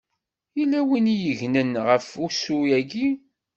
Yella 0.57 0.79
win 0.87 1.11
i 1.13 1.15
yegnen 1.23 1.71
ɣef 1.87 2.07
ussu-yaki. 2.25 3.07